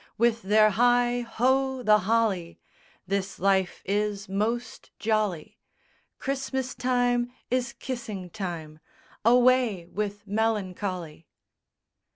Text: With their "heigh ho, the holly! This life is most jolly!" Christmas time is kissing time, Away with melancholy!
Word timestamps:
With 0.17 0.41
their 0.41 0.71
"heigh 0.71 1.19
ho, 1.19 1.83
the 1.83 1.99
holly! 1.99 2.59
This 3.05 3.37
life 3.37 3.83
is 3.85 4.27
most 4.27 4.89
jolly!" 4.97 5.59
Christmas 6.17 6.73
time 6.73 7.31
is 7.51 7.73
kissing 7.73 8.31
time, 8.31 8.79
Away 9.23 9.85
with 9.85 10.25
melancholy! 10.25 11.27